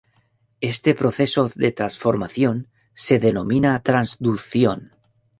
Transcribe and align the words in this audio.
Este 0.73 0.95
proceso 0.95 1.47
de 1.55 1.71
transformación 1.71 2.69
se 2.95 3.19
denomina 3.19 3.83
"transducción". 3.83 4.89